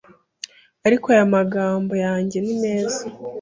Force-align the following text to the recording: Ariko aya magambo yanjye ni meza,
Ariko 0.87 1.05
aya 1.13 1.25
magambo 1.35 1.93
yanjye 2.05 2.37
ni 2.41 2.55
meza, 2.61 3.01